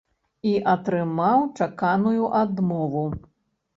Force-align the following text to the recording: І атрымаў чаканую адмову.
І 0.51 0.53
атрымаў 0.73 1.45
чаканую 1.65 2.23
адмову. 2.41 3.05